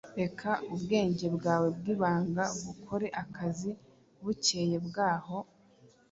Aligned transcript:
reka 0.19 0.49
ubwenge 0.73 1.25
bwawe 1.35 1.67
bwibanga 1.77 2.43
bukore 2.65 3.07
akazi. 3.23 3.71
Bukeye 4.23 4.77
bwaho, 4.87 5.37